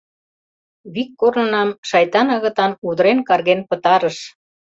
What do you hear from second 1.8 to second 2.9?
шайтан агытан